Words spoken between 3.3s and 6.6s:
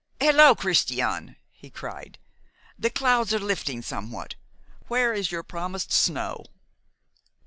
are lifting somewhat. Where is your promised snow?"